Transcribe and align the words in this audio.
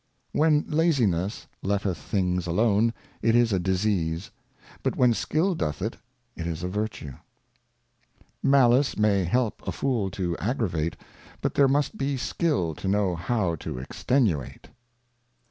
When 0.31 0.65
Laziness 0.67 1.45
letteth 1.61 1.99
things 1.99 2.47
alone, 2.47 2.91
it 3.21 3.35
is 3.35 3.53
a 3.53 3.59
Disease; 3.59 4.31
but 4.81 4.95
when 4.95 5.13
Skill 5.13 5.53
doth 5.53 5.79
it, 5.79 5.97
it 6.35 6.47
is 6.47 6.63
a 6.63 6.67
Vertue. 6.67 7.13
Malice 8.41 8.97
may 8.97 9.25
help 9.25 9.61
a 9.67 9.71
Fool 9.71 10.09
to 10.09 10.35
aggravate, 10.39 10.97
but 11.39 11.53
there 11.53 11.67
must 11.67 11.99
be 11.99 12.17
Skill 12.17 12.73
to 12.77 12.87
know 12.87 13.13
how 13.15 13.53
to 13.57 13.77
extenuate. 13.77 14.69